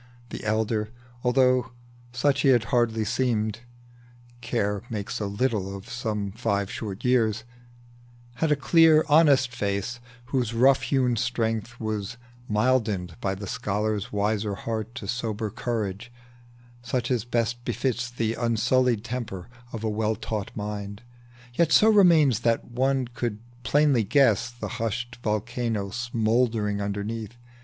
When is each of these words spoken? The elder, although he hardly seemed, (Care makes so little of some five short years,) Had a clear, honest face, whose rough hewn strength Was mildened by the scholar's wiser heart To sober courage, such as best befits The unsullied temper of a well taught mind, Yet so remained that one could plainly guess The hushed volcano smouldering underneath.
The 0.29 0.43
elder, 0.43 0.89
although 1.23 1.73
he 2.11 2.57
hardly 2.57 3.05
seemed, 3.05 3.59
(Care 4.41 4.81
makes 4.89 5.13
so 5.17 5.27
little 5.27 5.77
of 5.77 5.87
some 5.87 6.31
five 6.31 6.71
short 6.71 7.05
years,) 7.05 7.43
Had 8.37 8.51
a 8.51 8.55
clear, 8.55 9.05
honest 9.09 9.55
face, 9.55 9.99
whose 10.25 10.55
rough 10.55 10.81
hewn 10.81 11.17
strength 11.17 11.79
Was 11.79 12.17
mildened 12.49 13.13
by 13.21 13.35
the 13.35 13.45
scholar's 13.45 14.11
wiser 14.11 14.55
heart 14.55 14.95
To 14.95 15.07
sober 15.07 15.51
courage, 15.51 16.11
such 16.81 17.11
as 17.11 17.23
best 17.23 17.63
befits 17.63 18.09
The 18.09 18.33
unsullied 18.33 19.03
temper 19.03 19.49
of 19.71 19.83
a 19.83 19.87
well 19.89 20.15
taught 20.15 20.49
mind, 20.57 21.03
Yet 21.53 21.71
so 21.71 21.89
remained 21.91 22.33
that 22.41 22.65
one 22.65 23.07
could 23.09 23.37
plainly 23.61 24.03
guess 24.03 24.49
The 24.49 24.67
hushed 24.81 25.17
volcano 25.21 25.91
smouldering 25.91 26.81
underneath. 26.81 27.37